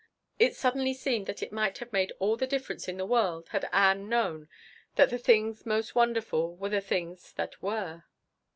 [0.39, 3.69] It suddenly seemed that it might have made all the difference in the world had
[3.71, 4.49] Ann known
[4.95, 8.05] that the things most wonderful were the things that were.